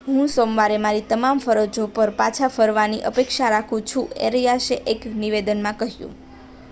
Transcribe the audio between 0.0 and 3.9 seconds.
હું સોમવારે મારી તમામ ફરજો પર પાછા ફરવાની અપેક્ષા રાખું